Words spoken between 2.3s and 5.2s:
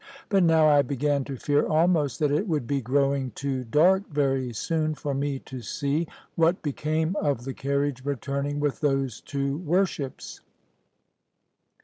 it would be growing too dark very soon for